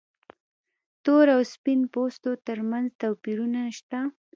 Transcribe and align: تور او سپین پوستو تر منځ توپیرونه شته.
تور 1.03 1.25
او 1.35 1.41
سپین 1.53 1.79
پوستو 1.93 2.31
تر 2.45 2.59
منځ 2.69 2.87
توپیرونه 3.01 3.61
شته. 3.77 3.99